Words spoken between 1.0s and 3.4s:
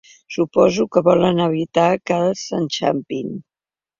volen evitar que els enxampin.